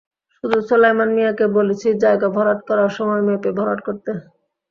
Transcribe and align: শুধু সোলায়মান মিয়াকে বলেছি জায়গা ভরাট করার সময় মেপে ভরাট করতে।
শুধু 0.35 0.57
সোলায়মান 0.67 1.09
মিয়াকে 1.15 1.45
বলেছি 1.57 1.87
জায়গা 2.03 2.27
ভরাট 2.35 2.59
করার 2.69 2.91
সময় 2.97 3.21
মেপে 3.27 3.51
ভরাট 3.59 3.79
করতে। 3.87 4.11